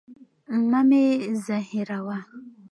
[0.69, 1.03] مه مي
[1.45, 2.17] زهيروه.